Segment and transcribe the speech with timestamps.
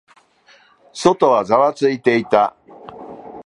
[0.95, 2.55] 外はざわついていた。